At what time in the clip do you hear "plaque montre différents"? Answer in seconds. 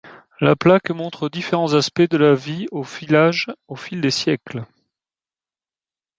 0.55-1.75